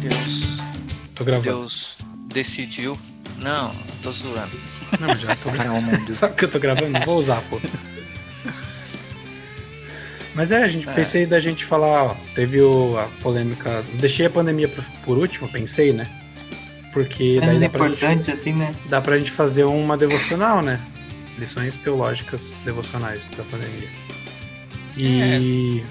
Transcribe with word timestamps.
Deus, 0.00 0.58
Tô 1.14 1.24
gravando. 1.24 1.44
Deus 1.48 1.98
decidiu. 2.26 2.98
Não, 3.38 3.72
tô 4.02 4.12
zoando. 4.12 4.58
Não, 5.00 5.16
já 5.16 5.34
tô 5.36 5.50
Para 5.50 5.72
o 5.72 5.82
mundo. 5.82 6.12
Sabe 6.14 6.34
que 6.36 6.44
eu 6.44 6.50
tô 6.50 6.58
gravando? 6.58 6.90
Não 6.90 7.00
vou 7.02 7.18
usar, 7.18 7.40
pô. 7.42 7.60
Mas 10.34 10.50
é, 10.50 10.62
a 10.62 10.68
gente 10.68 10.88
É. 10.88 10.92
pensei 10.94 11.26
da 11.26 11.38
gente 11.40 11.64
falar, 11.64 12.04
ó, 12.04 12.14
teve 12.34 12.60
o, 12.60 12.96
a 12.98 13.04
polêmica. 13.20 13.82
Deixei 13.94 14.26
a 14.26 14.30
pandemia 14.30 14.68
por, 14.68 14.84
por 15.04 15.18
último, 15.18 15.48
pensei, 15.48 15.92
né? 15.92 16.06
Porque 16.92 17.38
daí 17.40 17.58
Menos 17.58 17.60
dá 17.62 17.68
pra, 17.68 17.88
gente, 17.88 17.96
importante, 17.96 18.30
assim, 18.30 18.52
né? 18.52 18.72
dá 18.88 19.00
pra 19.00 19.18
gente 19.18 19.30
fazer 19.30 19.64
uma 19.64 19.96
devocional, 19.96 20.62
né? 20.62 20.78
Lições 21.38 21.78
teológicas 21.78 22.54
devocionais 22.64 23.28
da 23.36 23.42
pandemia. 23.44 23.88
E. 24.96 25.82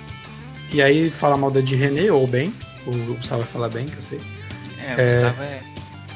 E 0.73 0.81
aí 0.81 1.09
falar 1.09 1.37
mal 1.37 1.51
da 1.51 1.59
de 1.61 1.75
René, 1.75 2.11
ou 2.11 2.25
bem. 2.27 2.53
O 2.85 2.91
Gustavo 3.15 3.41
vai 3.41 3.51
falar 3.51 3.69
bem, 3.69 3.85
que 3.85 3.97
eu 3.97 4.01
sei. 4.03 4.19
É, 4.79 4.93
o 4.93 5.13
Gustavo 5.15 5.43
é. 5.43 5.59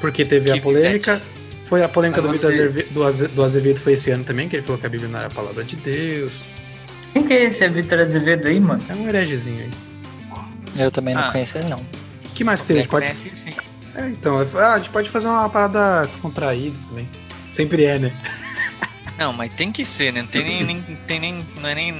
Porque 0.00 0.24
teve 0.24 0.50
a 0.50 0.60
polêmica. 0.60 1.20
Foi 1.66 1.82
a 1.82 1.88
polêmica 1.88 2.22
do 2.22 2.28
Mas 2.28 2.36
Vitor 2.38 2.52
você- 2.52 2.62
Azeve- 2.62 2.82
do, 2.90 3.04
Aze- 3.04 3.28
do 3.28 3.44
Azevedo 3.44 3.80
foi 3.80 3.94
esse 3.94 4.10
ano 4.10 4.22
também, 4.24 4.48
que 4.48 4.56
ele 4.56 4.62
falou 4.62 4.78
que 4.80 4.86
a 4.86 4.88
Bíblia 4.88 5.08
não 5.10 5.18
era 5.18 5.26
a 5.28 5.30
palavra 5.30 5.64
de 5.64 5.74
Deus. 5.76 6.32
Quem 7.12 7.26
que 7.26 7.32
é 7.32 7.44
esse? 7.44 7.64
É 7.64 7.68
Vitor 7.68 7.98
Azevedo 8.00 8.46
aí, 8.46 8.60
mano? 8.60 8.82
É 8.88 8.94
um 8.94 9.08
heregezinho 9.08 9.64
aí. 9.64 9.70
Eu 10.84 10.90
também 10.90 11.14
não 11.14 11.22
Ah. 11.22 11.32
conheço 11.32 11.58
ele, 11.58 11.68
não. 11.68 11.78
O 11.78 12.28
que 12.34 12.44
mais 12.44 12.60
que 12.60 12.68
teve? 12.68 12.80
A 12.80 12.82
gente 12.82 12.90
pode... 12.90 13.06
Conhece, 13.06 13.30
sim. 13.34 13.52
É, 13.94 14.08
então, 14.10 14.38
ah, 14.56 14.74
a 14.74 14.78
gente 14.78 14.90
pode 14.90 15.08
fazer 15.10 15.26
uma 15.26 15.48
parada 15.48 16.06
descontraída 16.06 16.76
também. 16.88 17.08
Sempre 17.52 17.84
é, 17.84 17.98
né? 17.98 18.12
Não, 19.18 19.32
mas 19.32 19.50
tem 19.54 19.72
que 19.72 19.84
ser, 19.84 20.12
né? 20.12 20.20
Não 20.20 20.28
tem 20.28 20.44
nem, 20.44 20.62
nem- 20.64 20.82
tem 21.06 21.18
nem, 21.20 21.46
não 21.60 21.68
é 21.68 21.74
nem, 21.74 21.94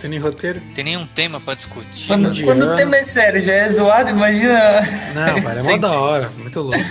Tem 0.00 0.08
nem 0.08 0.18
roteiro? 0.18 0.60
tem 0.74 0.84
nenhum 0.84 1.06
tema 1.06 1.40
pra 1.40 1.54
discutir. 1.54 2.06
Quando, 2.06 2.28
Indiano. 2.30 2.46
quando 2.60 2.72
o 2.72 2.76
tema 2.76 2.96
é 2.96 3.04
sério, 3.04 3.44
já 3.44 3.52
é 3.52 3.68
zoado, 3.68 4.10
imagina. 4.10 4.80
Não, 5.14 5.42
cara, 5.42 5.60
é 5.60 5.62
mó 5.62 5.76
da 5.76 5.92
hora. 5.92 6.30
Muito 6.38 6.60
louco. 6.60 6.84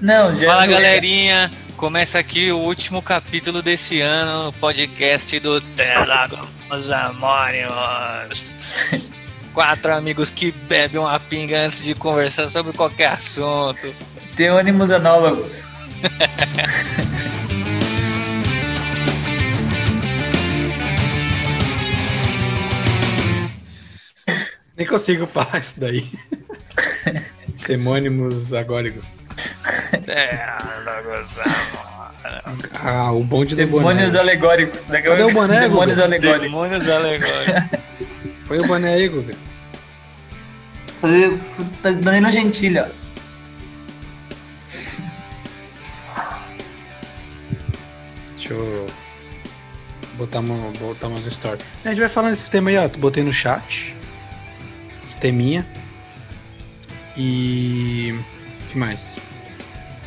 Não, 0.00 0.36
já 0.36 0.46
Fala 0.46 0.64
é 0.64 0.68
galerinha, 0.68 1.50
começa 1.76 2.18
aqui 2.18 2.52
o 2.52 2.58
último 2.58 3.02
capítulo 3.02 3.60
desse 3.62 4.00
ano, 4.00 4.52
podcast 4.54 5.38
do 5.40 5.60
Telagos 5.60 6.90
Amônimos. 6.92 8.56
Quatro 9.54 9.94
amigos 9.94 10.30
que 10.30 10.50
bebem 10.52 11.00
uma 11.00 11.18
pinga 11.18 11.58
antes 11.58 11.82
de 11.82 11.94
conversar 11.94 12.48
sobre 12.48 12.72
qualquer 12.72 13.06
assunto. 13.12 13.94
Tem 14.36 14.48
ânimos 14.48 14.90
análogos. 14.90 15.62
Nem 24.84 24.86
consigo 24.86 25.26
falar 25.26 25.60
isso 25.60 25.80
daí. 25.80 26.06
Semônimos 27.56 28.52
agóricos. 28.52 29.16
Amônimos. 32.44 32.84
Ah, 32.84 33.10
o 33.12 33.24
bonde 33.24 33.56
do 33.56 33.66
boné. 33.66 33.94
Demônios 33.94 34.14
alegóricos. 34.14 34.84
Daqui 34.84 35.08
a 35.08 35.10
Cadê 35.12 35.22
o 35.22 35.32
boné, 35.32 35.60
Demônios 35.60 35.96
Guga? 35.96 36.06
alegóricos. 36.06 36.42
Demônios 36.42 36.88
alegóricos. 36.90 37.78
Põe 38.46 38.58
o 38.58 38.66
boné 38.66 38.92
aí, 38.92 39.08
Guga. 39.08 39.34
Tá 41.82 41.90
Danilo 41.90 42.30
Gentili, 42.30 42.78
ó. 42.78 42.86
Deixa 48.36 48.52
eu 48.52 48.86
botar, 50.14 50.40
uma, 50.40 50.70
botar 50.78 51.08
umas 51.08 51.24
stories. 51.24 51.64
A 51.84 51.88
gente 51.88 52.00
vai 52.00 52.08
falando 52.10 52.32
desse 52.32 52.50
tema 52.50 52.68
aí, 52.68 52.76
ó. 52.76 52.86
Botei 52.88 53.22
no 53.22 53.32
chat. 53.32 53.93
Esse 55.24 55.32
teminha. 55.32 55.66
E. 57.16 58.14
O 58.64 58.66
que 58.68 58.78
mais? 58.78 59.16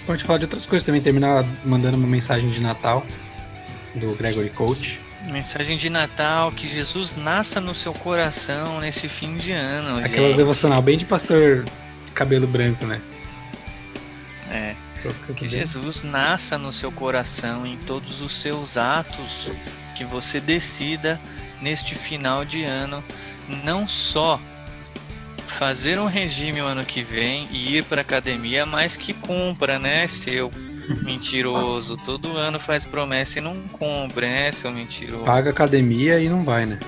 Pode 0.06 0.24
falar 0.24 0.38
de 0.38 0.46
outras 0.46 0.66
coisas 0.66 0.86
também. 0.86 1.02
Terminar 1.02 1.44
mandando 1.66 1.98
uma 1.98 2.08
mensagem 2.08 2.50
de 2.52 2.60
Natal 2.60 3.06
do 3.96 4.16
Gregory 4.16 4.52
Coach. 4.52 5.02
Mensagem 5.26 5.76
de 5.78 5.90
Natal, 5.90 6.52
que 6.52 6.68
Jesus 6.68 7.16
nasça 7.16 7.60
no 7.60 7.74
seu 7.74 7.94
coração 7.94 8.80
nesse 8.80 9.10
fim 9.10 9.36
de 9.38 9.52
ano. 9.52 9.98
Aquelas 9.98 10.30
gente. 10.30 10.38
devocional 10.38 10.82
bem 10.82 10.98
de 10.98 11.06
pastor 11.06 11.66
cabelo 12.14 12.48
branco, 12.48 12.86
né? 12.86 13.02
É. 14.50 14.76
Que 15.36 15.48
Jesus 15.48 16.04
nasça 16.04 16.58
no 16.58 16.72
seu 16.72 16.92
coração 16.92 17.66
em 17.66 17.78
todos 17.78 18.22
os 18.22 18.34
seus 18.34 18.78
atos, 18.78 19.52
que 19.96 20.04
você 20.04 20.40
decida 20.40 21.20
neste 21.62 21.96
final 21.96 22.44
de 22.44 22.64
ano 22.64 23.04
não 23.64 23.88
só 23.88 24.40
fazer 25.48 26.00
um 26.00 26.06
regime 26.06 26.62
o 26.62 26.66
ano 26.66 26.86
que 26.86 27.02
vem 27.02 27.48
e 27.52 27.78
ir 27.78 27.84
para 27.86 28.02
academia, 28.02 28.66
mas 28.66 28.96
que 28.96 29.14
cumpra, 29.14 29.80
né, 29.80 30.08
seu 30.08 30.52
mentiroso. 31.04 31.98
Todo 31.98 32.38
ano 32.38 32.60
faz 32.60 32.86
promessa 32.86 33.40
e 33.40 33.42
não 33.42 33.62
cumpre, 33.70 34.28
né, 34.28 34.52
seu 34.52 34.72
mentiroso. 34.72 35.26
Paga 35.26 35.50
academia 35.50 36.20
e 36.20 36.30
não 36.30 36.44
vai, 36.44 36.66
né? 36.66 36.80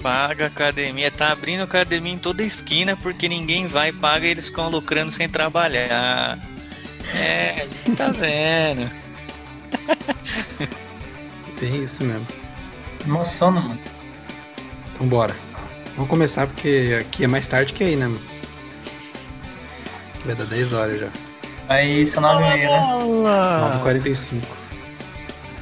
Paga 0.00 0.46
academia, 0.46 1.10
tá 1.10 1.32
abrindo 1.32 1.62
academia 1.62 2.12
em 2.12 2.18
toda 2.18 2.42
esquina 2.42 2.96
porque 2.96 3.28
ninguém 3.28 3.66
vai, 3.66 3.92
paga 3.92 4.26
e 4.26 4.30
eles 4.30 4.46
ficam 4.46 4.68
lucrando 4.70 5.10
sem 5.10 5.28
trabalhar. 5.28 6.38
É, 7.14 7.62
a 7.62 7.68
gente 7.68 7.96
tá 7.96 8.08
vendo. 8.08 8.90
Tem 11.58 11.82
isso 11.82 12.04
mesmo. 12.04 12.26
Emociona, 13.04 13.60
mano. 13.60 13.80
Então 14.94 15.08
bora. 15.08 15.45
Vamos 15.96 16.10
começar 16.10 16.46
porque 16.46 16.98
aqui 17.00 17.24
é 17.24 17.26
mais 17.26 17.46
tarde 17.46 17.72
que 17.72 17.82
aí, 17.82 17.96
né, 17.96 18.06
mano? 18.06 18.20
Vai 20.26 20.34
dar 20.34 20.44
10 20.44 20.72
horas 20.74 21.00
já. 21.00 21.10
Aí 21.70 22.06
são 22.06 22.20
nove 22.20 22.44
e 22.44 22.48
meia, 22.48 22.68
né? 22.68 22.80
9h45. 23.82 24.66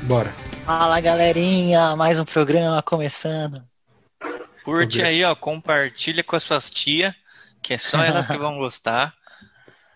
Bora. 0.03 0.35
Fala 0.67 1.01
galerinha, 1.01 1.95
mais 1.95 2.19
um 2.19 2.25
programa 2.25 2.83
começando. 2.83 3.63
Curte 4.65 5.03
aí, 5.03 5.23
ó, 5.23 5.37
compartilha 5.37 6.25
com 6.25 6.35
as 6.35 6.43
suas 6.43 6.69
tia, 6.69 7.15
que 7.63 7.75
é 7.75 7.79
só 7.79 8.03
elas 8.03 8.27
que 8.27 8.37
vão 8.37 8.59
gostar. 8.59 9.15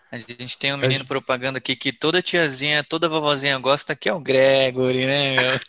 A 0.09 0.17
gente 0.17 0.57
tem 0.57 0.73
um 0.73 0.77
menino 0.77 1.03
propaganda 1.03 1.57
aqui 1.57 1.75
que 1.75 1.91
toda 1.91 2.21
tiazinha, 2.21 2.81
toda 2.81 3.09
vovozinha 3.09 3.59
gosta, 3.59 3.93
que 3.93 4.07
é 4.07 4.13
o 4.13 4.21
Gregory, 4.21 5.05
né, 5.05 5.35
meu? 5.35 5.59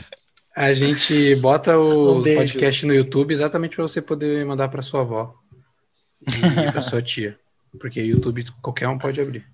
A 0.58 0.74
gente 0.74 1.36
bota 1.36 1.78
o 1.78 2.18
Um 2.18 2.22
podcast 2.24 2.84
no 2.84 2.92
YouTube 2.92 3.32
exatamente 3.32 3.76
pra 3.76 3.84
você 3.84 4.02
poder 4.02 4.44
mandar 4.44 4.66
pra 4.66 4.82
sua 4.82 5.02
avó 5.02 5.32
e 6.20 6.72
pra 6.72 6.82
sua 6.82 7.00
tia. 7.00 7.38
Porque 7.78 8.00
YouTube 8.00 8.44
qualquer 8.60 8.88
um 8.88 8.98
pode 8.98 9.20
abrir. 9.20 9.46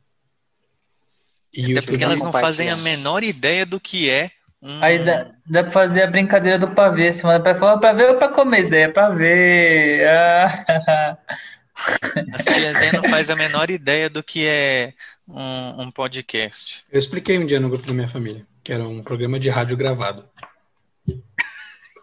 E 1.52 1.60
Até 1.60 1.72
YouTube 1.72 1.86
porque 1.88 2.04
elas 2.04 2.22
não 2.22 2.32
fazem 2.32 2.70
a 2.70 2.76
menor 2.78 3.22
ideia 3.22 3.66
do 3.66 3.78
que 3.78 4.08
é 4.08 4.30
um... 4.62 4.82
Aí 4.82 5.04
dá, 5.04 5.30
dá 5.46 5.62
pra 5.64 5.72
fazer 5.72 6.04
a 6.04 6.06
brincadeira 6.06 6.58
do 6.58 6.68
pavê. 6.68 7.12
Você 7.12 7.22
manda 7.22 7.40
pra 7.40 7.54
falar 7.54 7.76
pra 7.76 7.92
ver 7.92 8.08
ou 8.08 8.16
pra 8.16 8.28
comer? 8.28 8.62
Isso 8.62 8.70
daí 8.70 8.80
é 8.80 8.88
pra 8.88 9.10
ver. 9.10 10.08
Ah. 10.08 11.18
As 12.32 12.44
tiazinhas 12.44 12.92
não 12.94 13.04
fazem 13.04 13.34
a 13.34 13.36
menor 13.36 13.68
ideia 13.68 14.08
do 14.08 14.22
que 14.22 14.46
é 14.46 14.94
um, 15.28 15.82
um 15.82 15.90
podcast. 15.90 16.82
Eu 16.90 16.98
expliquei 16.98 17.38
um 17.38 17.44
dia 17.44 17.60
no 17.60 17.68
grupo 17.68 17.86
da 17.86 17.92
minha 17.92 18.08
família, 18.08 18.46
que 18.62 18.72
era 18.72 18.88
um 18.88 19.02
programa 19.02 19.38
de 19.38 19.50
rádio 19.50 19.76
gravado. 19.76 20.26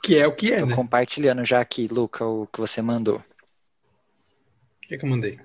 Que 0.02 0.18
é 0.18 0.28
o 0.28 0.34
que 0.34 0.52
é, 0.52 0.60
Tô 0.60 0.66
né? 0.66 0.76
compartilhando 0.76 1.46
já 1.46 1.62
aqui, 1.62 1.88
Luca, 1.88 2.26
o 2.26 2.48
que 2.48 2.60
você 2.60 2.82
mandou. 2.82 3.18
O 3.18 4.88
que, 4.88 4.98
que 4.98 5.06
eu 5.06 5.10
mandei? 5.10 5.40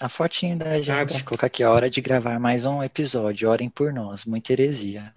A 0.00 0.08
fotinho 0.08 0.58
da 0.58 0.76
gente. 0.78 0.90
Ah, 0.90 1.06
tá. 1.06 1.24
Colocar 1.24 1.46
aqui, 1.46 1.62
a 1.62 1.70
hora 1.70 1.88
de 1.88 2.00
gravar 2.00 2.38
mais 2.38 2.66
um 2.66 2.82
episódio. 2.82 3.48
Orem 3.48 3.70
por 3.70 3.92
nós. 3.92 4.24
Muita 4.24 4.52
heresia. 4.52 5.14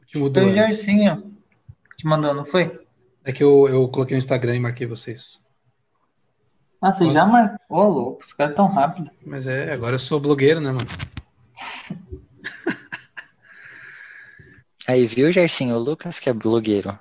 Último 0.00 0.28
do 0.28 0.40
Foi 0.40 0.48
o 0.48 0.52
ano. 0.52 0.56
Jarcinho 0.56 1.38
que 1.98 2.06
mandou, 2.06 2.32
não 2.32 2.44
foi? 2.44 2.80
É 3.24 3.32
que 3.32 3.42
eu, 3.42 3.68
eu 3.68 3.88
coloquei 3.88 4.14
no 4.16 4.18
Instagram 4.18 4.54
e 4.56 4.60
marquei 4.60 4.86
vocês. 4.86 5.40
Ah, 6.80 6.92
você 6.92 7.10
já 7.10 7.26
marcou? 7.26 7.58
Ô, 7.68 7.88
louco, 7.88 8.22
os 8.22 8.32
caras 8.32 8.54
tão 8.54 8.68
rápido. 8.68 9.10
Mas 9.26 9.48
é, 9.48 9.72
agora 9.72 9.96
eu 9.96 9.98
sou 9.98 10.20
blogueiro, 10.20 10.60
né, 10.60 10.70
mano? 10.70 10.88
Aí, 14.88 15.06
viu, 15.06 15.30
Gersinho? 15.30 15.76
O 15.76 15.78
Lucas 15.78 16.18
que 16.18 16.30
é 16.30 16.32
blogueiro. 16.32 16.98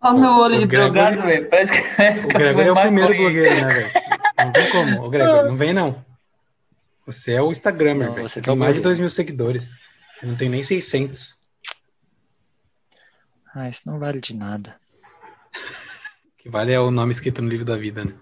Olha 0.00 0.14
o 0.16 0.20
meu 0.20 0.30
olho 0.32 0.56
o 0.56 0.60
de 0.60 0.66
Gregory- 0.66 0.92
drogado, 0.92 1.22
velho. 1.22 1.48
Parece 1.48 1.72
que, 1.72 1.96
parece 1.96 2.26
O 2.26 2.28
Gregory 2.28 2.68
é 2.68 2.72
o 2.72 2.80
primeiro 2.80 3.16
blogueiro, 3.16 3.54
né, 3.54 3.68
velho? 3.74 3.90
Não 4.38 4.52
tem 4.52 4.70
como. 4.70 5.02
Ô, 5.02 5.08
Gregory, 5.08 5.48
não 5.48 5.56
vem 5.56 5.72
não. 5.72 6.04
Você 7.06 7.32
é 7.32 7.42
o 7.42 7.50
Instagrammer, 7.50 8.08
Não, 8.08 8.14
velho. 8.14 8.28
você 8.28 8.40
que 8.40 8.48
é 8.50 8.52
o 8.52 8.54
tem 8.54 8.58
mais 8.60 8.74
de 8.74 8.80
blogueiro. 8.80 8.98
2 8.98 9.00
mil 9.00 9.10
seguidores. 9.10 9.74
Não 10.22 10.36
tem 10.36 10.48
nem 10.48 10.62
600. 10.62 11.38
Ah, 13.54 13.68
isso 13.68 13.82
não 13.86 13.98
vale 13.98 14.20
de 14.20 14.34
nada. 14.34 14.76
O 15.54 16.42
que 16.42 16.48
vale 16.50 16.72
é 16.72 16.80
o 16.80 16.90
nome 16.90 17.12
escrito 17.12 17.40
no 17.40 17.48
livro 17.48 17.64
da 17.64 17.76
vida, 17.76 18.04
né? 18.04 18.12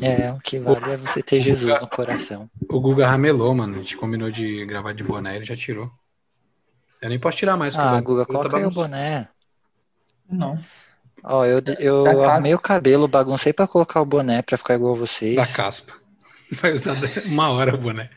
É, 0.00 0.32
o 0.32 0.38
que 0.40 0.58
vale 0.58 0.92
é 0.92 0.96
você 0.96 1.22
ter 1.22 1.40
Jesus 1.40 1.80
no 1.80 1.88
coração. 1.88 2.50
O 2.70 2.80
Guga 2.80 3.06
ramelou, 3.06 3.54
mano. 3.54 3.76
A 3.76 3.78
gente 3.78 3.96
combinou 3.96 4.30
de 4.30 4.64
gravar 4.66 4.92
de 4.92 5.02
boné, 5.04 5.36
ele 5.36 5.44
já 5.44 5.56
tirou. 5.56 5.90
Eu 7.02 7.08
nem 7.08 7.18
posso 7.18 7.36
tirar 7.36 7.56
mais. 7.56 7.76
Ah, 7.76 7.96
o 7.96 8.02
Guga, 8.02 8.24
tá 8.24 8.32
coloca 8.32 8.56
aí 8.56 8.64
o 8.64 8.70
boné. 8.70 9.28
Não. 10.30 10.62
Ó, 11.24 11.44
eu, 11.44 11.60
eu 11.78 12.04
Da 12.04 12.14
casa. 12.14 12.26
arrumei 12.32 12.54
o 12.54 12.58
cabelo, 12.58 13.08
baguncei 13.08 13.52
pra 13.52 13.66
colocar 13.66 14.00
o 14.00 14.06
boné 14.06 14.40
pra 14.42 14.56
ficar 14.56 14.74
igual 14.74 14.94
vocês. 14.94 15.34
Da 15.36 15.46
caspa. 15.46 15.92
Vai 16.52 16.72
usar 16.72 16.96
uma 17.26 17.50
hora 17.50 17.74
o 17.74 17.78
boné. 17.78 18.08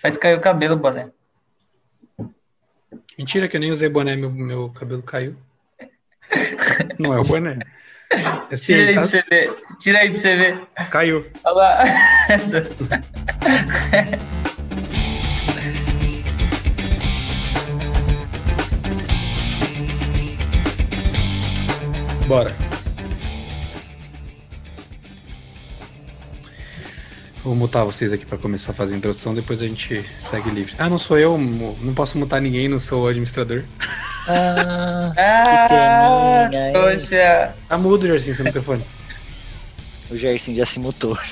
Faz 0.00 0.16
cair 0.16 0.38
o 0.38 0.40
cabelo, 0.40 0.76
boné. 0.76 1.10
Mentira 3.18 3.48
que 3.48 3.56
eu 3.56 3.60
nem 3.60 3.72
usei 3.72 3.88
boné, 3.88 4.14
meu, 4.14 4.30
meu 4.30 4.70
cabelo 4.70 5.02
caiu. 5.02 5.36
Não 6.98 7.12
é 7.12 7.18
o 7.18 7.24
boné. 7.24 7.58
É 8.50 8.54
Tira 8.56 8.88
aí 8.88 8.94
pra 8.94 9.06
você 9.06 9.22
ver. 9.22 9.56
Tira 9.80 9.98
aí 9.98 10.10
pra 10.10 10.18
você 10.20 10.36
ver. 10.36 10.66
tá? 10.66 10.84
Caiu. 10.86 11.26
Olha 11.44 11.54
lá. 11.54 11.78
Bora. 22.28 22.54
Vou 27.42 27.54
mutar 27.54 27.84
vocês 27.84 28.12
aqui 28.12 28.26
para 28.26 28.36
começar 28.36 28.72
a 28.72 28.74
fazer 28.74 28.94
a 28.94 28.98
introdução, 28.98 29.32
depois 29.32 29.62
a 29.62 29.66
gente 29.66 30.04
segue 30.20 30.50
livre. 30.50 30.74
Ah, 30.78 30.90
não 30.90 30.98
sou 30.98 31.18
eu, 31.18 31.38
não 31.38 31.94
posso 31.94 32.18
mutar 32.18 32.42
ninguém, 32.42 32.68
não 32.68 32.78
sou 32.78 33.04
o 33.04 33.06
administrador. 33.08 33.62
Ah, 34.28 35.12
Ah, 35.16 36.48
peninha, 36.50 36.66
hein? 36.66 36.72
poxa. 36.74 37.54
Tá 37.66 37.78
mudo, 37.78 38.06
Jarcinho, 38.06 38.36
seu 38.36 38.44
microfone. 38.44 38.84
o 40.10 40.16
Gerson 40.18 40.54
já 40.54 40.66
se 40.66 40.78
mutou. 40.78 41.16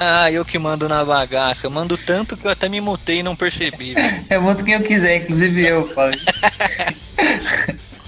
Ah, 0.00 0.30
eu 0.30 0.44
que 0.44 0.58
mando 0.60 0.88
na 0.88 1.04
bagaça. 1.04 1.66
Eu 1.66 1.70
mando 1.70 1.96
tanto 1.96 2.36
que 2.36 2.46
eu 2.46 2.50
até 2.50 2.68
me 2.68 2.80
mutei 2.80 3.18
e 3.18 3.22
não 3.22 3.34
percebi. 3.34 3.94
Eu 4.30 4.40
monto 4.40 4.64
quem 4.64 4.74
eu 4.74 4.80
quiser, 4.80 5.16
inclusive 5.22 5.66
eu, 5.66 5.86
falo. 5.88 6.12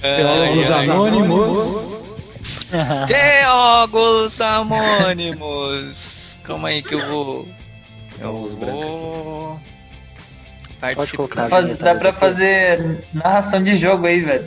Teólogos 0.05 0.71
Ai, 0.71 0.79
ai. 0.81 0.85
anônimos. 0.91 1.59
Teólogos 3.09 4.41
anônimos. 4.41 6.37
Calma 6.45 6.69
aí 6.69 6.83
que 6.83 6.95
eu 6.95 7.09
vou. 7.09 7.49
Eu 8.21 8.33
vou. 8.49 9.59
Pode 10.79 10.97
Participar. 10.97 11.17
colocar. 11.49 11.49
Dá, 11.79 11.95
pra- 11.95 12.13
fazer 12.13 13.07
narração 13.15 13.63
de 13.63 13.77
jogo 13.77 14.07
aí, 14.07 14.21
velho. 14.21 14.47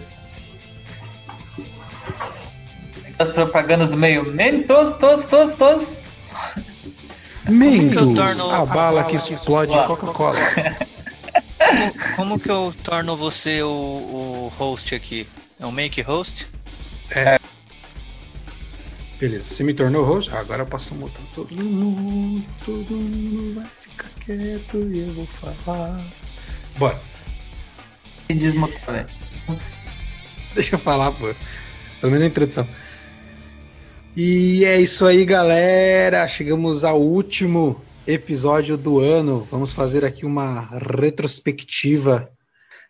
As 3.17 3.31
propagandas 3.31 3.89
do 3.89 3.97
meio. 3.97 4.31
Mentos, 4.31 4.93
tos, 4.93 5.25
tos, 5.25 5.55
tos. 5.55 5.97
Mentos, 7.49 8.13
torno- 8.13 8.51
a 8.51 8.63
bala 8.63 9.03
que 9.05 9.15
explode 9.15 9.73
em 9.73 9.83
Coca-Cola. 9.87 10.37
Como 12.15 12.39
que 12.39 12.49
eu 12.49 12.73
torno 12.83 13.15
você 13.17 13.61
o, 13.61 13.67
o 13.69 14.53
host 14.57 14.93
aqui? 14.95 15.27
É 15.59 15.65
o 15.65 15.71
make 15.71 16.01
host? 16.01 16.47
Beleza, 19.19 19.43
você 19.55 19.63
me 19.63 19.73
tornou 19.73 20.03
host? 20.03 20.29
Agora 20.33 20.61
eu 20.61 20.67
posso 20.67 20.93
mutar 20.93 21.21
todo 21.33 21.55
mundo. 21.55 22.45
Todo 22.63 22.93
mundo 22.95 23.55
vai 23.59 23.67
ficar 23.81 24.09
quieto 24.23 24.77
e 24.93 24.99
eu 24.99 25.13
vou 25.13 25.25
falar. 25.25 25.99
Bora, 26.77 26.99
E 28.29 28.33
desmutar, 28.35 28.93
velho. 28.93 29.07
deixa 30.53 30.75
eu 30.75 30.79
falar, 30.79 31.11
pô. 31.13 31.33
Pelo 31.99 32.11
menos 32.11 32.23
a 32.23 32.27
introdução. 32.27 32.67
E 34.15 34.63
é 34.65 34.79
isso 34.79 35.05
aí, 35.05 35.25
galera. 35.25 36.27
Chegamos 36.27 36.83
ao 36.83 37.01
último 37.01 37.81
episódio 38.07 38.77
do 38.77 38.99
ano. 38.99 39.41
Vamos 39.43 39.73
fazer 39.73 40.05
aqui 40.05 40.25
uma 40.25 40.61
retrospectiva. 40.61 42.31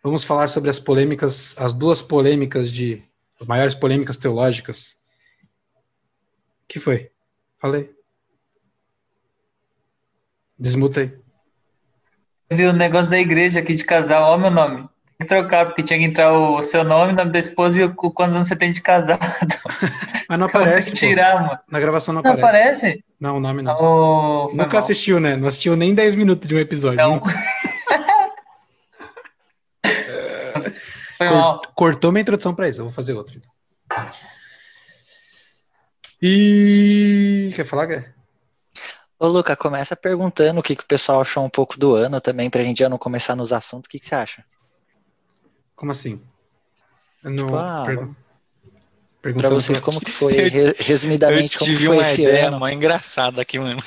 Vamos 0.02 0.22
falar 0.22 0.48
sobre 0.48 0.70
as 0.70 0.78
polêmicas, 0.78 1.56
as 1.58 1.72
duas 1.72 2.00
polêmicas 2.00 2.70
de. 2.70 3.02
As 3.40 3.46
maiores 3.46 3.74
polêmicas 3.74 4.16
teológicas. 4.16 4.96
que 6.68 6.78
foi? 6.78 7.10
Falei. 7.58 7.90
Desmuta 10.58 11.00
aí. 11.00 11.18
Eu 12.50 12.56
vi 12.56 12.66
o 12.66 12.72
negócio 12.72 13.10
da 13.10 13.18
igreja 13.18 13.60
aqui 13.60 13.74
de 13.74 13.84
casal, 13.84 14.32
ó 14.32 14.38
meu 14.38 14.50
nome. 14.50 14.88
Tem 15.18 15.26
que 15.26 15.26
trocar, 15.26 15.66
porque 15.66 15.82
tinha 15.82 15.98
que 15.98 16.04
entrar 16.04 16.32
o 16.32 16.62
seu 16.62 16.84
nome, 16.84 17.12
o 17.12 17.16
nome 17.16 17.32
da 17.32 17.38
esposa 17.38 17.80
e 17.80 17.84
o 17.84 17.94
quantos 17.94 18.36
anos 18.36 18.46
você 18.48 18.54
tem 18.56 18.70
de 18.70 18.80
casado. 18.80 19.18
Mas 20.28 20.38
não 20.38 20.46
aparece. 20.46 20.92
tirar, 20.92 21.42
mano. 21.42 21.58
Na 21.68 21.80
gravação 21.80 22.14
não 22.14 22.22
Não 22.22 22.30
aparece. 22.32 22.86
aparece? 22.86 23.04
Não, 23.20 23.36
o 23.36 23.40
nome 23.40 23.62
não. 23.62 23.76
Oh, 23.80 24.48
Nunca 24.52 24.76
mal. 24.76 24.78
assistiu, 24.78 25.18
né? 25.18 25.36
Não 25.36 25.48
assistiu 25.48 25.74
nem 25.76 25.92
10 25.94 26.14
minutos 26.14 26.46
de 26.48 26.54
um 26.54 26.58
episódio. 26.58 26.98
Não. 26.98 27.20
Foi 31.16 31.28
mal. 31.28 31.60
Cortou 31.74 32.12
minha 32.12 32.22
introdução 32.22 32.54
pra 32.54 32.68
isso. 32.68 32.80
Eu 32.80 32.84
vou 32.84 32.92
fazer 32.92 33.14
outra. 33.14 33.36
então. 33.36 33.50
E. 36.22 37.52
Quer 37.54 37.64
falar, 37.64 37.86
Gué? 37.86 38.12
Ô, 39.18 39.26
Luca, 39.26 39.56
começa 39.56 39.96
perguntando 39.96 40.60
o 40.60 40.62
que, 40.62 40.76
que 40.76 40.84
o 40.84 40.86
pessoal 40.86 41.20
achou 41.20 41.44
um 41.44 41.50
pouco 41.50 41.76
do 41.78 41.94
ano 41.94 42.20
também, 42.20 42.48
pra 42.48 42.62
gente 42.62 42.78
já 42.78 42.88
não 42.88 42.98
começar 42.98 43.34
nos 43.34 43.52
assuntos. 43.52 43.86
O 43.86 43.90
que, 43.90 43.98
que 43.98 44.06
você 44.06 44.14
acha? 44.14 44.44
Como 45.78 45.92
assim? 45.92 46.20
Não, 47.22 47.36
Tipo, 47.36 47.56
ah, 47.56 47.82
pergun- 47.86 48.06
Pra 49.20 49.32
perguntando 49.32 49.54
vocês, 49.60 49.78
pra- 49.78 49.84
como 49.84 50.00
que 50.00 50.10
foi? 50.10 50.32
Resumidamente, 50.80 51.54
eu 51.54 51.58
como 51.60 51.78
foi 51.78 51.88
uma 51.88 52.02
esse 52.02 52.22
ideia 52.22 52.48
ano? 52.48 52.58
mó 52.58 52.68
engraçada 52.68 53.42
aqui, 53.42 53.58
mano. 53.60 53.78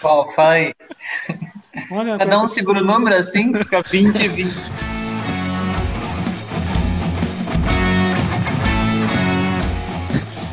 Qual? 0.00 0.32
Fala 0.32 0.50
aí. 0.52 0.74
Olha, 1.90 2.16
Cada 2.18 2.40
um 2.40 2.48
segura 2.48 2.80
o 2.80 2.84
número 2.84 3.14
assim, 3.16 3.54
fica 3.54 3.82
20 3.82 4.16
e 4.22 4.28
20. 4.28 4.54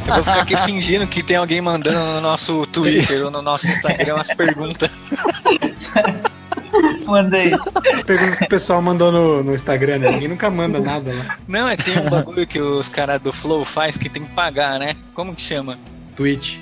Eu 0.06 0.14
vou 0.16 0.24
ficar 0.24 0.42
aqui 0.42 0.58
fingindo 0.58 1.08
que 1.08 1.24
tem 1.24 1.38
alguém 1.38 1.62
mandando 1.62 1.98
no 2.00 2.22
nosso 2.22 2.68
Twitter 2.68 3.24
ou 3.26 3.32
no 3.32 3.42
nosso 3.42 3.70
Instagram 3.72 4.16
umas 4.16 4.28
perguntas. 4.34 4.90
Mandei. 7.06 7.52
as 7.54 8.02
perguntas 8.04 8.38
que 8.40 8.46
o 8.46 8.50
pessoal 8.50 8.82
mandou 8.82 9.12
no, 9.12 9.44
no 9.44 9.54
Instagram, 9.56 10.00
né? 10.00 10.12
Ninguém 10.12 10.28
nunca 10.30 10.50
manda 10.50 10.80
nada 10.80 11.14
lá. 11.14 11.38
Não, 11.48 11.68
é 11.70 11.76
tem 11.78 11.98
um 12.00 12.10
bagulho 12.10 12.46
que 12.48 12.60
os 12.60 12.90
caras 12.90 13.20
do 13.22 13.32
Flow 13.34 13.64
faz 13.66 13.98
que 13.98 14.10
tem 14.10 14.22
que 14.24 14.32
pagar, 14.32 14.80
né? 14.80 14.96
Como 15.14 15.36
que 15.36 15.42
chama? 15.42 15.78
Twitch. 16.16 16.58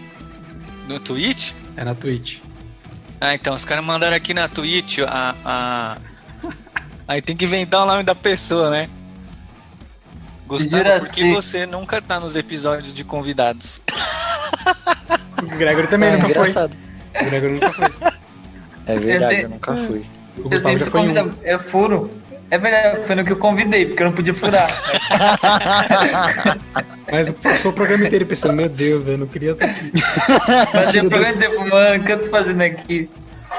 No 0.87 0.99
Twitch? 0.99 1.53
É 1.77 1.83
na 1.83 1.95
Twitch. 1.95 2.39
Ah, 3.19 3.33
então, 3.35 3.53
os 3.53 3.63
caras 3.65 3.83
mandaram 3.85 4.15
aqui 4.17 4.33
na 4.33 4.47
Twitch 4.47 4.99
a, 5.07 5.35
a. 5.45 5.97
Aí 7.07 7.21
tem 7.21 7.35
que 7.35 7.45
inventar 7.45 7.83
o 7.83 7.85
nome 7.85 8.03
da 8.03 8.15
pessoa, 8.15 8.69
né? 8.69 8.89
Gustavo, 10.47 10.83
por 10.99 11.09
que 11.09 11.21
Juraci. 11.21 11.33
você 11.35 11.65
nunca 11.65 12.01
tá 12.01 12.19
nos 12.19 12.35
episódios 12.35 12.93
de 12.93 13.03
convidados? 13.05 13.81
O 15.41 15.45
Gregory 15.57 15.87
também 15.87 16.09
É 16.09 16.17
nunca 16.17 16.29
engraçado. 16.29 16.75
foi. 17.13 17.21
O 17.21 17.29
Gregory 17.29 17.53
nunca 17.53 17.71
foi. 17.73 18.10
É 18.87 18.97
verdade, 18.97 19.35
sei- 19.35 19.45
eu 19.45 19.49
nunca 19.49 19.75
fui. 19.75 20.05
O 20.43 20.53
Eu 20.53 20.59
sempre 20.59 20.79
já 20.83 20.87
em 20.87 20.91
convido. 20.91 21.23
um. 21.23 21.31
Eu 21.43 21.59
furo. 21.59 22.11
É 22.49 22.57
verdade, 22.57 23.05
foi 23.05 23.15
no 23.15 23.23
que 23.23 23.31
eu 23.31 23.37
convidei, 23.37 23.85
porque 23.85 24.01
eu 24.03 24.07
não 24.07 24.13
podia 24.13 24.33
furar. 24.33 24.67
Mas 27.11 27.31
passou 27.31 27.71
o 27.71 27.73
programa 27.73 28.05
inteiro 28.05 28.25
pensando, 28.25 28.53
meu 28.53 28.69
Deus, 28.69 29.03
velho, 29.03 29.19
não 29.19 29.27
queria 29.27 29.51
estar 29.51 29.65
aqui. 29.65 29.91
Fazia 30.71 31.03
o 31.03 31.09
programa 31.09 31.37
tempo, 31.37 31.67
mano, 31.69 32.01
o 32.01 32.05
que 32.05 32.11
eu 32.11 32.19
tô 32.19 32.25
fazendo 32.29 32.61
aqui? 32.61 33.09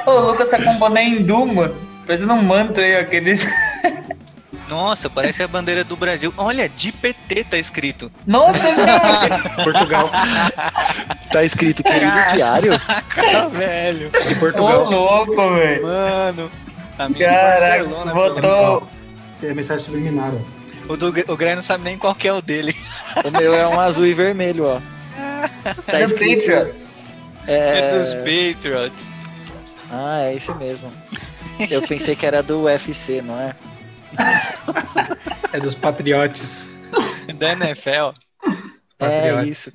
Ô, 0.07 0.11
o 0.11 0.21
Lucas 0.33 0.51
tá 0.51 0.63
com 0.63 0.71
um 0.71 0.79
boné 0.79 1.05
hindu, 1.05 1.47
mano. 1.47 1.75
Parecendo 2.07 2.35
um 2.35 2.43
mantra 2.43 2.85
aí, 2.85 2.97
aqueles. 2.97 3.47
Nossa, 4.73 5.11
parece 5.11 5.43
a 5.43 5.49
bandeira 5.49 5.85
do 5.85 5.97
Brasil. 5.99 6.33
Olha, 6.39 6.67
de 6.67 6.91
PT 6.93 7.45
tá 7.45 7.59
escrito. 7.59 8.11
Nossa, 8.27 8.63
velho! 8.63 9.55
Portugal. 9.63 10.11
Tá 11.31 11.45
escrito 11.45 11.83
querido 11.83 12.17
diário? 12.33 12.73
Cara, 13.11 13.49
velho. 13.51 14.11
De 14.11 14.35
Ô, 14.35 14.39
Portugal. 14.41 14.91
louco, 14.91 15.55
velho. 15.57 15.83
Mano. 15.83 16.51
A 16.99 17.09
minha 17.09 17.29
Caraca, 17.29 17.85
Barcelona. 17.85 18.15
botou. 18.15 18.89
É 19.43 19.53
mensagem 19.53 19.85
subliminar, 19.85 20.33
ó. 20.35 20.93
O 20.93 20.97
do 20.97 21.09
o 21.09 21.37
Greg 21.37 21.55
não 21.57 21.63
sabe 21.63 21.85
nem 21.85 21.99
qual 21.99 22.15
que 22.15 22.27
é 22.27 22.33
o 22.33 22.41
dele. 22.41 22.75
O 23.25 23.31
meu 23.31 23.55
é 23.55 23.67
um 23.69 23.79
azul 23.79 24.07
e 24.07 24.15
vermelho, 24.15 24.65
ó. 24.65 24.81
Tá 25.87 25.99
É 26.01 26.05
escrito. 26.05 26.51
Patreon. 26.51 26.69
É, 27.47 27.91
dos 27.99 28.15
É... 28.15 28.19
Patriots. 28.19 29.11
Ah, 29.91 30.23
é 30.23 30.35
esse 30.35 30.53
mesmo. 30.55 30.91
Eu 31.71 31.83
pensei 31.83 32.17
que 32.17 32.25
era 32.25 32.43
do 32.43 32.63
UFC, 32.63 33.21
não 33.21 33.39
é? 33.39 33.55
É 35.53 35.61
dos 35.61 35.75
Patriotes. 35.75 36.69
Da 37.39 37.53
NFL. 37.53 38.13
É 38.99 39.45
isso. 39.45 39.71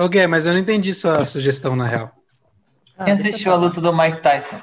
Ô, 0.00 0.08
Gué, 0.08 0.26
mas 0.26 0.46
eu 0.46 0.52
não 0.52 0.60
entendi 0.60 0.92
sua 0.92 1.24
sugestão, 1.24 1.74
na 1.74 1.86
real. 1.86 2.12
Quem 3.04 3.12
assistiu 3.12 3.52
a 3.52 3.56
luta 3.56 3.80
do 3.80 3.96
Mike 3.96 4.20
Tyson? 4.20 4.60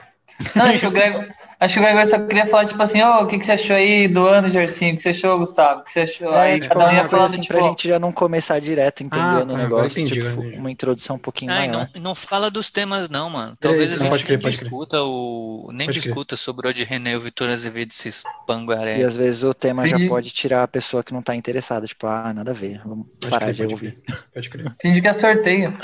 Não, 0.55 0.65
acho 0.65 0.79
que 0.79 0.87
o 0.87 0.91
Greg. 0.91 1.33
Acho 1.59 1.75
que 1.75 1.79
o 1.79 1.83
Gregor 1.83 2.05
só 2.05 2.19
queria 2.19 2.45
falar, 2.45 2.65
tipo 2.65 2.81
assim, 2.83 3.01
ô, 3.01 3.21
o 3.21 3.27
que, 3.27 3.39
que 3.39 3.45
você 3.45 3.53
achou 3.53 3.75
aí 3.75 4.07
do 4.07 4.27
ano, 4.27 4.49
Gersinho? 4.49 4.93
O 4.93 4.95
que 4.97 5.01
você 5.01 5.09
achou, 5.09 5.39
Gustavo? 5.39 5.81
O 5.81 5.83
que 5.85 5.91
você 5.91 6.01
achou? 6.01 6.33
É, 6.33 6.51
aí 6.53 6.59
tipo, 6.59 6.73
cada 6.73 6.89
um 6.89 6.93
ia 6.93 7.07
falando, 7.07 7.25
assim, 7.27 7.41
tipo, 7.41 7.53
pra 7.53 7.61
gente 7.63 7.87
já 7.87 7.97
não 7.97 8.11
começar 8.11 8.59
direto 8.59 9.03
entendendo 9.03 9.41
Ah, 9.41 9.45
tá, 9.47 9.53
o 9.53 9.57
negócio, 9.57 10.01
entendi, 10.01 10.21
tipo, 10.21 10.41
entendi. 10.41 10.57
uma 10.57 10.69
introdução 10.69 11.15
um 11.15 11.19
pouquinho 11.19 11.51
Ah, 11.51 11.55
maior. 11.55 11.89
não, 11.95 12.01
não 12.01 12.15
fala 12.15 12.51
dos 12.51 12.69
temas 12.69 13.07
não, 13.09 13.29
mano. 13.29 13.55
Talvez 13.59 13.91
É, 13.91 13.95
a 13.95 13.97
gente 13.97 14.23
crer, 14.25 14.37
nem 14.37 14.51
crer. 14.51 14.51
discuta 14.51 15.01
o 15.01 15.69
nem 15.71 15.87
Pode 15.87 15.99
crer. 15.99 16.11
discuta 16.13 16.35
sobre 16.35 16.67
o 16.67 16.69
Ed 16.71 16.83
René 16.83 17.11
e 17.13 17.15
o 17.15 17.19
Vitor 17.21 17.49
Azevedo 17.49 17.91
esses 17.91 18.23
panguaré. 18.45 18.99
E 18.99 19.03
às 19.03 19.15
vezes 19.15 19.43
o 19.43 19.53
tema 19.53 19.87
já 19.87 19.95
Entendi. 19.95 20.09
pode 20.09 20.31
tirar 20.31 20.63
a 20.63 20.67
pessoa 20.67 21.03
que 21.03 21.13
não 21.13 21.21
tá 21.21 21.35
interessada, 21.35 21.87
tipo, 21.87 22.05
ah, 22.05 22.33
nada 22.33 22.51
a 22.51 22.53
ver, 22.53 22.81
vamos 22.85 23.07
Pode 23.19 23.29
parar 23.31 23.45
crer, 23.45 23.53
de 23.53 23.61
pode 23.63 23.73
ouvir. 23.73 23.91
crer. 24.03 24.25
Pode 24.33 24.49
crer. 24.49 24.75
finge 24.81 25.01
que 25.01 25.07
é 25.07 25.13
sorteio. 25.13 25.77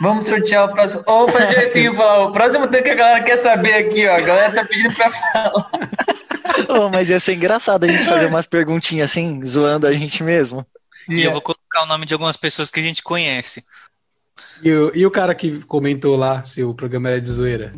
Vamos 0.00 0.26
sortear 0.26 0.64
o 0.68 0.72
próximo. 0.72 1.02
Ou 1.06 1.26
pra 1.26 1.46
Gersinho 1.46 1.94
falar, 1.94 2.26
o 2.26 2.32
próximo 2.32 2.66
tema 2.68 2.82
que 2.82 2.90
a 2.90 2.94
galera 2.94 3.22
quer 3.24 3.36
saber 3.36 3.74
aqui, 3.74 4.06
ó. 4.06 4.16
A 4.16 4.20
galera 4.20 4.52
tá 4.52 4.64
pedindo 4.64 4.94
pra 4.94 5.10
falar. 5.10 5.66
Oh, 6.68 6.88
mas 6.90 7.08
ia 7.08 7.18
ser 7.18 7.34
engraçado 7.34 7.84
a 7.84 7.86
gente 7.88 8.04
fazer 8.04 8.26
umas 8.26 8.46
perguntinhas 8.46 9.10
assim, 9.10 9.44
zoando 9.44 9.86
a 9.86 9.92
gente 9.92 10.22
mesmo. 10.22 10.66
E 11.08 11.22
eu 11.22 11.32
vou 11.32 11.40
colocar 11.40 11.82
o 11.82 11.86
nome 11.86 12.04
de 12.04 12.12
algumas 12.14 12.36
pessoas 12.36 12.70
que 12.70 12.78
a 12.78 12.82
gente 12.82 13.02
conhece. 13.02 13.64
E 14.62 14.70
o, 14.70 14.92
e 14.94 15.06
o 15.06 15.10
cara 15.10 15.34
que 15.34 15.60
comentou 15.62 16.14
lá 16.16 16.44
se 16.44 16.62
o 16.62 16.74
programa 16.74 17.08
era 17.10 17.20
de 17.20 17.30
zoeira? 17.30 17.72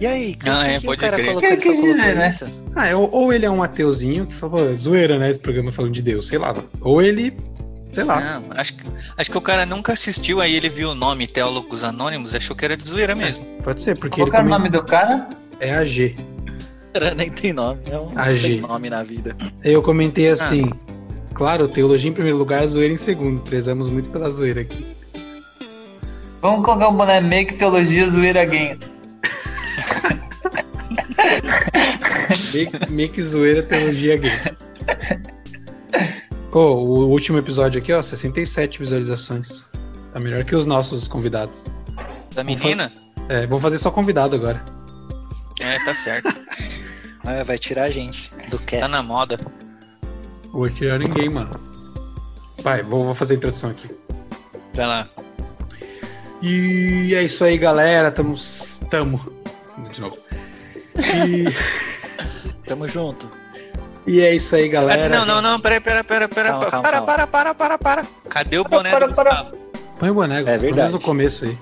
E 0.00 0.06
aí, 0.06 0.34
que, 0.34 0.48
Ah, 0.48 0.64
que 0.64 0.70
é, 0.70 0.78
que 0.80 0.86
pode 0.86 0.98
o 0.98 1.00
cara 1.00 1.16
crer. 1.16 1.26
colocou? 1.28 1.56
Que 1.56 1.62
colocou 1.64 1.92
dizer, 1.94 2.14
né? 2.16 2.28
isso? 2.28 2.44
Ah, 2.76 2.88
é, 2.88 2.94
ou, 2.96 3.10
ou 3.10 3.32
ele 3.32 3.46
é 3.46 3.50
um 3.50 3.62
ateuzinho 3.62 4.26
que 4.26 4.34
falou, 4.34 4.66
"Pô, 4.66 4.74
zoeira, 4.74 5.18
né? 5.18 5.30
Esse 5.30 5.38
programa 5.38 5.72
falando 5.72 5.92
de 5.92 6.02
Deus, 6.02 6.28
sei 6.28 6.38
lá. 6.38 6.54
Ou 6.80 7.02
ele, 7.02 7.36
sei 7.92 8.04
lá. 8.04 8.40
Não, 8.40 8.44
acho, 8.56 8.74
que- 8.74 8.86
acho 9.16 9.30
que 9.30 9.38
o 9.38 9.40
cara 9.40 9.64
nunca 9.66 9.92
assistiu, 9.92 10.40
aí 10.40 10.54
ele 10.54 10.68
viu 10.68 10.90
o 10.90 10.94
nome 10.94 11.26
Teólogos 11.26 11.84
Anônimos, 11.84 12.34
achou 12.34 12.56
que 12.56 12.64
era 12.64 12.76
de 12.76 12.88
zoeira 12.88 13.14
mesmo. 13.14 13.44
Pode 13.62 13.80
ser, 13.82 13.96
porque 13.96 14.16
Qual 14.20 14.28
era 14.34 14.44
o 14.44 14.48
nome 14.48 14.68
do 14.68 14.82
cara? 14.82 15.28
é 15.60 15.74
AG. 15.74 16.16
Cara 16.94 17.14
nem 17.14 17.30
tem 17.30 17.52
nome, 17.52 17.80
é 17.90 17.98
um 17.98 18.12
AG. 18.18 18.38
sem 18.40 18.60
nome 18.60 18.90
na 18.90 19.02
vida. 19.02 19.36
Aí 19.64 19.72
eu 19.72 19.82
comentei 19.82 20.28
Ah. 20.28 20.32
assim, 20.34 20.68
claro, 21.34 21.68
teologia 21.68 22.10
em 22.10 22.14
primeiro 22.14 22.36
lugar, 22.38 22.66
zoeira 22.66 22.92
em 22.92 22.96
segundo. 22.96 23.40
Prezamos 23.42 23.88
muito 23.88 24.10
pela 24.10 24.30
zoeira 24.30 24.60
aqui. 24.62 24.86
Vamos 26.40 26.64
colocar 26.64 26.88
um 26.88 26.94
boné 26.96 27.20
Make 27.20 27.54
Teologia 27.54 28.08
Zoeira 28.08 28.44
Game. 28.44 28.78
Make, 32.54 32.90
make 32.92 33.22
zoeira 33.22 33.62
teologia 33.62 34.16
gay. 34.16 34.32
Ô, 36.52 36.58
o 36.58 37.08
último 37.08 37.38
episódio 37.38 37.80
aqui, 37.80 37.92
ó, 37.92 38.02
67 38.02 38.78
visualizações. 38.78 39.64
Tá 40.12 40.20
melhor 40.20 40.44
que 40.44 40.54
os 40.54 40.66
nossos 40.66 41.08
convidados. 41.08 41.64
Da 42.34 42.44
menina? 42.44 42.92
É, 43.28 43.46
vou 43.46 43.58
fazer 43.58 43.78
só 43.78 43.90
convidado 43.90 44.36
agora. 44.36 44.62
É, 45.60 45.82
tá 45.84 45.94
certo. 45.94 46.28
Ah, 47.24 47.44
vai 47.44 47.56
tirar 47.56 47.84
a 47.84 47.90
gente 47.90 48.32
do 48.50 48.58
cast. 48.58 48.80
Tá 48.80 48.88
na 48.88 49.00
moda. 49.00 49.38
Vou 50.52 50.68
tirar 50.68 50.98
ninguém, 50.98 51.28
mano. 51.28 51.52
Vai, 52.60 52.82
vou, 52.82 53.04
vou 53.04 53.14
fazer 53.14 53.34
a 53.34 53.36
introdução 53.36 53.70
aqui. 53.70 53.88
Vai 54.74 54.86
lá. 54.88 55.08
E 56.42 57.14
é 57.14 57.22
isso 57.22 57.44
aí, 57.44 57.56
galera. 57.56 58.10
Tamo. 58.10 58.34
Tamo. 58.90 59.20
De 59.92 60.00
novo. 60.00 60.18
E, 60.96 61.44
Tamo 62.66 62.88
junto. 62.88 63.30
E 64.06 64.20
é 64.20 64.34
isso 64.34 64.54
aí, 64.56 64.68
galera. 64.68 65.08
não, 65.08 65.24
não, 65.24 65.40
não, 65.42 65.60
pera, 65.60 65.80
pera, 65.80 66.02
pera, 66.04 66.28
pera, 66.28 66.48
Calma, 66.50 66.66
calma, 66.70 66.82
para, 66.82 66.96
calma. 66.98 67.06
para, 67.06 67.26
para, 67.26 67.54
para, 67.54 67.78
para. 67.78 68.04
Cadê 68.28 68.58
o 68.58 68.64
boné 68.64 68.90
Para, 68.90 69.06
do 69.08 69.14
para. 69.14 69.30
Gustavo? 69.34 69.56
Põe 69.98 70.10
o 70.10 70.14
boné, 70.14 70.42
menos 70.42 70.60
verdade. 70.60 70.92
no 70.92 71.00
começo 71.00 71.44
aí. 71.44 71.56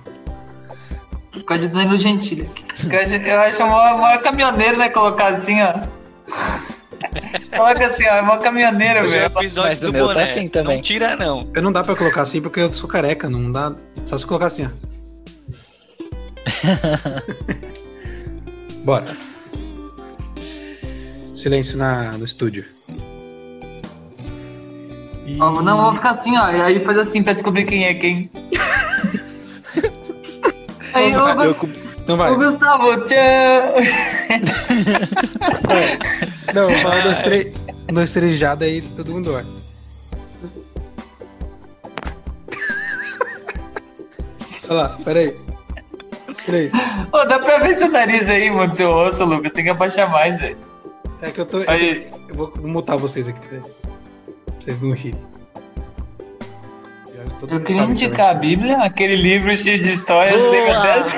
Ficou 1.32 1.56
de 1.58 1.68
Danilo 1.68 1.98
Gentili. 1.98 2.50
Eu 2.90 3.00
acho- 3.00 3.14
Eu 3.14 3.40
acho 3.40 3.66
mó, 3.66 3.96
mó 3.96 4.18
caminhoneiro, 4.18 4.76
né? 4.78 4.88
Colocar 4.88 5.34
assim, 5.34 5.60
ó. 5.62 5.74
Coloca 7.56 7.86
assim, 7.86 8.04
ó. 8.06 8.14
É 8.14 8.22
mó 8.22 8.36
caminhoneiro, 8.38 9.00
Hoje 9.04 9.18
é 9.18 9.26
o 9.26 9.28
velho. 9.28 9.38
episódio 9.40 9.68
Mas 9.70 9.80
do 9.80 9.92
meu 9.92 10.06
tá 10.08 10.14
boné. 10.14 10.24
assim 10.24 10.48
também. 10.48 10.76
Não 10.76 10.82
tira, 10.82 11.16
não. 11.16 11.48
Eu 11.54 11.62
não 11.62 11.70
dá 11.72 11.82
pra 11.84 11.94
colocar 11.94 12.22
assim 12.22 12.40
porque 12.40 12.60
eu 12.60 12.72
sou 12.72 12.88
careca, 12.88 13.28
não 13.28 13.52
dá. 13.52 13.72
Só 14.04 14.16
se 14.18 14.26
colocar 14.26 14.46
assim, 14.46 14.66
ó. 14.66 14.70
Bora. 18.84 19.16
Silêncio 21.40 21.78
na, 21.78 22.12
no 22.12 22.24
estúdio. 22.24 22.64
E- 25.26 25.40
Ó, 25.40 25.62
Não, 25.62 25.82
vou 25.84 25.94
ficar 25.94 26.10
assim, 26.10 26.36
ó. 26.36 26.50
E 26.50 26.60
aí 26.60 26.84
faz 26.84 26.98
assim 26.98 27.22
pra 27.22 27.32
descobrir 27.32 27.64
quem 27.64 27.84
é 27.86 27.94
quem. 27.94 28.30
aí 30.94 31.16
o, 31.16 31.28
Eu 31.42 31.54
cu- 31.54 31.68
Então 31.98 32.16
vai. 32.16 32.32
o 32.32 32.36
Gustavo, 32.36 33.04
tchau. 33.04 33.16
Não, 36.54 36.68
um, 36.68 37.02
dois, 37.04 37.20
três. 37.20 37.46
Um, 37.88 37.92
dois, 37.94 38.12
três 38.12 38.38
já, 38.38 38.54
daí 38.54 38.82
todo 38.82 39.12
mundo 39.12 39.32
vai. 39.32 39.44
Olha 44.68 44.82
lá, 44.82 44.88
peraí. 45.04 45.36
Três. 46.46 46.72
Ô, 47.12 47.24
dá 47.24 47.38
pra 47.38 47.58
ver 47.58 47.76
seu 47.76 47.88
nariz 47.88 48.28
aí, 48.28 48.50
mano, 48.50 48.74
seu 48.74 48.90
rosto, 48.92 49.24
Lucas. 49.24 49.52
Tem 49.52 49.64
que 49.64 49.70
abaixar 49.70 50.10
mais, 50.10 50.38
velho. 50.40 50.56
É 51.22 51.30
que 51.30 51.40
eu 51.40 51.46
tô. 51.46 51.58
Eu, 51.58 51.70
Aí. 51.70 52.08
eu 52.28 52.34
vou 52.34 52.52
mutar 52.62 52.96
vocês 52.96 53.28
aqui. 53.28 53.40
Pra 53.46 53.60
vocês 54.60 54.80
não 54.80 54.92
rirem. 54.92 55.20
Todo 57.38 57.54
Eu 57.54 57.60
queria 57.62 57.84
indicar 57.84 58.30
a 58.30 58.34
Bíblia, 58.34 58.78
aquele 58.78 59.16
livro 59.16 59.56
cheio 59.56 59.80
de 59.80 59.88
histórias. 59.88 60.36
Dessa? 60.82 61.16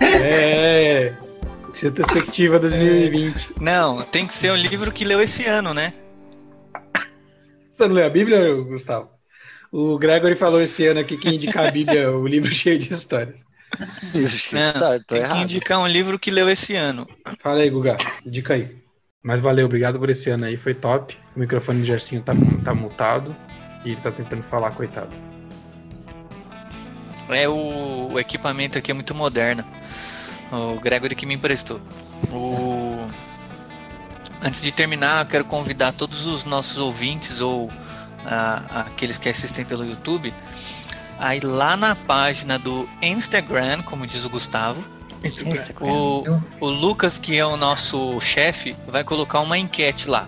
É. 0.00 1.12
Retrospectiva 1.82 2.58
2020. 2.58 3.54
Não, 3.60 4.02
tem 4.02 4.26
que 4.26 4.34
ser 4.34 4.50
o 4.50 4.56
livro 4.56 4.92
que 4.92 5.04
leu 5.04 5.20
esse 5.20 5.46
ano, 5.46 5.72
né? 5.72 5.92
Você 7.72 7.88
não 7.88 7.94
leu 7.94 8.06
a 8.06 8.10
Bíblia, 8.10 8.54
Gustavo? 8.62 9.08
O 9.72 9.98
Gregory 9.98 10.34
falou 10.34 10.60
esse 10.60 10.86
ano 10.86 11.00
aqui 11.00 11.16
que 11.16 11.30
indicar 11.30 11.68
a 11.68 11.70
Bíblia, 11.70 12.12
o 12.12 12.26
livro 12.26 12.50
cheio 12.52 12.78
de 12.78 12.92
histórias. 12.92 13.42
Não, 14.52 14.72
tô 14.72 14.88
tem 14.88 15.04
que 15.06 15.14
errado. 15.14 15.42
indicar 15.42 15.78
um 15.78 15.86
livro 15.86 16.18
que 16.18 16.30
leu 16.30 16.48
esse 16.48 16.74
ano. 16.74 17.08
Fala 17.40 17.60
aí, 17.60 17.70
Guga. 17.70 17.96
Indica 18.26 18.54
aí. 18.54 18.76
Mas 19.22 19.40
valeu, 19.40 19.66
obrigado 19.66 19.98
por 19.98 20.08
esse 20.08 20.30
ano 20.30 20.46
aí, 20.46 20.56
foi 20.56 20.74
top. 20.74 21.16
O 21.36 21.40
microfone 21.40 21.80
do 21.80 21.84
Gersinho 21.84 22.22
tá, 22.22 22.32
tá 22.64 22.74
multado 22.74 23.36
e 23.84 23.90
ele 23.90 24.00
tá 24.00 24.10
tentando 24.10 24.42
falar, 24.42 24.70
coitado. 24.72 25.14
É 27.28 27.48
o, 27.48 28.12
o 28.12 28.18
equipamento 28.18 28.78
aqui 28.78 28.90
é 28.90 28.94
muito 28.94 29.14
moderno. 29.14 29.64
O 30.50 30.80
Gregory 30.80 31.14
que 31.14 31.26
me 31.26 31.34
emprestou. 31.34 31.80
O... 32.30 33.10
Antes 34.42 34.62
de 34.62 34.72
terminar, 34.72 35.24
eu 35.24 35.28
quero 35.28 35.44
convidar 35.44 35.92
todos 35.92 36.26
os 36.26 36.44
nossos 36.44 36.78
ouvintes 36.78 37.40
ou 37.40 37.70
ah, 38.24 38.84
aqueles 38.86 39.18
que 39.18 39.28
assistem 39.28 39.64
pelo 39.64 39.84
YouTube 39.84 40.34
a 41.20 41.36
ir 41.36 41.44
lá 41.44 41.76
na 41.76 41.94
página 41.94 42.58
do 42.58 42.88
Instagram, 43.02 43.82
como 43.82 44.06
diz 44.06 44.24
o 44.24 44.30
Gustavo. 44.30 44.82
Instagram. 45.22 45.86
O, 45.86 46.24
o 46.60 46.66
Lucas, 46.66 47.18
que 47.18 47.36
é 47.36 47.44
o 47.44 47.58
nosso 47.58 48.18
chefe, 48.20 48.74
vai 48.88 49.04
colocar 49.04 49.40
uma 49.40 49.58
enquete 49.58 50.08
lá. 50.08 50.26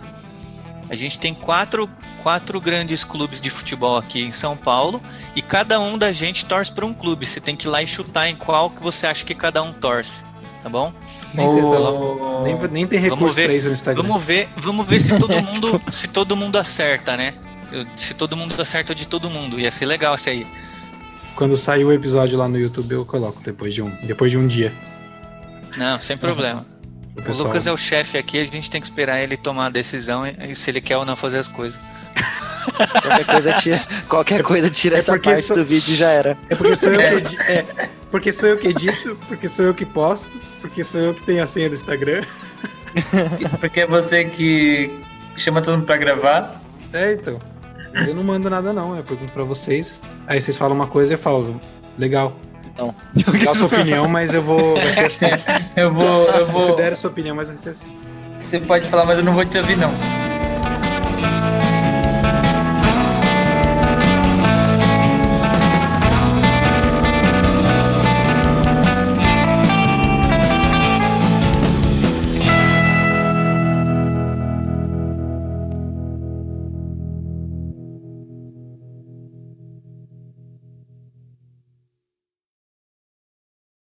A 0.90 0.94
gente 0.94 1.18
tem 1.18 1.32
quatro, 1.32 1.88
quatro 2.22 2.61
grandes 2.61 3.04
clubes 3.04 3.40
de 3.40 3.49
futebol 3.49 3.96
aqui 3.96 4.20
em 4.20 4.32
São 4.32 4.54
Paulo 4.54 5.02
e 5.34 5.40
cada 5.40 5.80
um 5.80 5.96
da 5.96 6.12
gente 6.12 6.44
torce 6.44 6.70
para 6.70 6.84
um 6.84 6.92
clube. 6.92 7.25
Você 7.25 7.40
tem 7.40 7.56
que 7.56 7.66
ir 7.66 7.70
lá 7.70 7.82
e 7.82 7.87
chutar 7.87 8.28
em 8.28 8.37
qual 8.37 8.68
que 8.68 8.82
você 8.82 9.06
acha 9.06 9.25
que 9.25 9.34
cada 9.34 9.62
um 9.62 9.72
torce, 9.72 10.22
tá 10.62 10.68
bom? 10.68 10.92
Nem, 11.32 11.49
Ô, 11.49 12.42
nem, 12.42 12.54
nem 12.68 12.87
tem 12.87 13.00
Vamos 13.00 13.14
recurso 13.14 13.34
ver. 13.34 13.44
pra 13.46 13.54
isso 13.54 13.66
no 13.68 13.72
Instagram. 13.72 14.02
Vamos 14.02 14.22
ver, 14.22 14.49
vamos 14.58 14.87
ver 14.87 15.00
se 15.00 15.18
todo 15.18 15.40
mundo, 15.40 15.80
se 15.90 16.06
todo 16.08 16.37
mundo 16.37 16.58
acerta, 16.58 17.16
né? 17.16 17.34
Se 17.96 18.12
todo 18.12 18.37
mundo 18.37 18.61
acerta 18.61 18.94
de 18.94 19.08
todo 19.08 19.30
mundo, 19.30 19.58
ia 19.58 19.70
ser 19.70 19.87
legal 19.87 20.14
isso 20.14 20.28
aí. 20.28 20.46
Quando 21.37 21.57
sair 21.57 21.85
o 21.85 21.93
episódio 21.93 22.39
lá 22.39 22.47
no 22.49 22.59
YouTube, 22.59 22.93
eu 22.93 23.05
coloco 23.05 23.41
depois 23.43 23.75
de 23.75 23.83
um, 23.83 23.91
depois 24.07 24.31
de 24.31 24.39
um 24.39 24.47
dia. 24.47 24.73
Não, 25.77 26.01
sem 26.01 26.17
problema. 26.17 26.65
O 27.17 27.21
O 27.21 27.23
pessoal- 27.23 27.47
Lucas 27.49 27.67
é 27.67 27.73
o 27.73 27.77
chefe 27.77 28.17
aqui, 28.19 28.39
a 28.39 28.45
gente 28.45 28.71
tem 28.71 28.81
que 28.81 28.87
esperar 28.87 29.21
ele 29.21 29.37
tomar 29.37 29.67
a 29.67 29.71
decisão 29.71 30.27
e- 30.27 30.35
e 30.53 30.57
se 30.57 30.71
ele 30.71 30.81
quer 30.81 30.97
ou 30.97 31.05
não 31.05 31.17
fazer 31.17 31.39
as 31.39 31.49
coisas. 31.49 31.81
Qualquer 33.03 33.25
coisa 33.27 33.53
tira, 33.55 33.83
qualquer 34.09 34.43
coisa 34.43 34.71
tira 34.71 34.97
É 34.97 34.99
essa 34.99 35.19
parte 35.19 35.43
só- 35.43 35.55
do 35.55 35.65
vídeo 35.65 35.93
e 35.93 35.97
já 35.97 36.11
era. 36.11 36.39
É 36.49 36.55
porque 36.55 36.77
sou 36.77 36.91
eu 36.93 37.01
que 37.01 37.15
edi- 37.17 37.39
é, 37.43 37.89
porque 38.11 38.33
sou 38.33 38.49
eu 38.51 38.57
que 38.57 38.69
edito, 38.69 39.19
porque 39.29 39.49
sou 39.49 39.67
eu 39.67 39.75
que 39.75 39.85
posto, 39.85 40.31
porque 40.61 40.85
sou 40.85 41.01
eu 41.01 41.15
que 41.15 41.23
tenho 41.25 41.43
a 41.43 41.47
senha 41.47 41.69
do 41.69 41.75
Instagram. 41.75 42.23
Porque 43.61 43.81
é 43.81 43.87
você 43.87 44.25
que 44.27 44.91
chama 45.37 45.61
todo 45.62 45.77
mundo 45.77 45.87
pra 45.87 45.97
gravar. 45.97 46.61
É, 46.93 47.12
então. 47.15 47.41
Mas 47.92 48.08
eu 48.08 48.14
não 48.14 48.25
mando 48.25 48.49
nada 48.49 48.72
não, 48.72 48.96
eu 48.96 49.04
pergunto 49.04 49.32
pra 49.32 49.44
vocês. 49.44 50.16
Aí 50.26 50.40
vocês 50.40 50.56
falam 50.56 50.75
uma 50.75 50.87
coisa 50.87 51.12
e 51.12 51.14
eu 51.14 51.18
falo, 51.18 51.61
legal. 51.99 52.37
Não. 52.76 52.94
Legal 53.32 53.52
a 53.52 53.54
sua 53.56 53.66
opinião, 53.66 54.08
mas 54.08 54.32
eu 54.32 54.42
vou. 54.42 54.76
Vai 54.76 55.11
ser 55.11 55.26
assim. 55.26 55.42
Eu 55.76 55.92
vou, 55.92 56.04
eu 56.04 56.46
vou. 56.49 56.78
A 56.78 56.96
sua 56.96 57.08
opinião, 57.08 57.34
mas 57.34 57.49
vai 57.49 57.56
ser 57.56 57.70
assim. 57.70 57.96
Você 58.40 58.61
pode 58.61 58.87
falar, 58.88 59.06
mas 59.06 59.16
eu 59.18 59.25
não 59.25 59.32
vou 59.32 59.44
te 59.44 59.56
ouvir, 59.56 59.76
não. 59.76 59.90